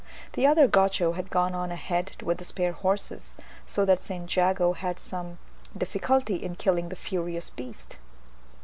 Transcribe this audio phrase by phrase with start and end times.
[0.33, 3.35] The other Gaucho had gone on ahead with the spare horses,
[3.67, 4.35] so that St.
[4.35, 5.37] Jago had some
[5.77, 7.97] difficulty in killing the furious beast.